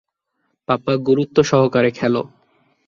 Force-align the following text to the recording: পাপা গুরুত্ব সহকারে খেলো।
পাপা 0.67 0.93
গুরুত্ব 1.07 1.37
সহকারে 1.43 1.91
খেলো। 1.91 2.21